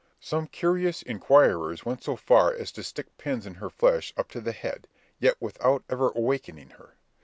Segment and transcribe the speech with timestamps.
[0.19, 4.41] Some curious inquirers went so far as to stick pins in her flesh up to
[4.41, 4.87] the head,
[5.19, 6.95] yet without ever awaking her.